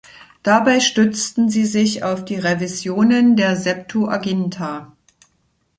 [0.41, 4.91] Dabei stützten sie sich auf die Revisionen der Septuaginta.